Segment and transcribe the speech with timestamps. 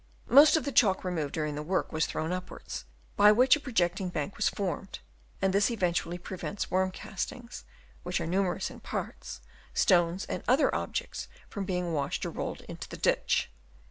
[0.29, 4.09] Most of the chalk removed during the work was thrown upwards, by which a projecting
[4.09, 4.97] bank was formed;
[5.43, 7.65] and this effectually prevents worm castings
[8.01, 9.41] (which are numerous in parts),
[9.75, 13.51] stones, and other objects from being washed or rolled into the ditch.